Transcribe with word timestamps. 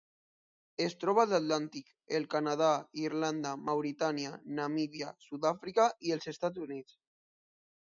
Es 0.85 0.95
troba 1.03 1.25
a 1.25 1.29
l'Atlàntic: 1.33 1.91
el 2.21 2.25
Canadà, 2.33 2.71
Irlanda, 3.03 3.53
Mauritània, 3.69 4.35
Namíbia, 4.63 5.15
Sud-àfrica 5.31 5.91
i 6.11 6.19
els 6.21 6.31
Estats 6.37 6.69
Units. 6.71 7.03